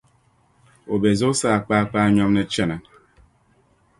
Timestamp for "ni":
2.35-2.43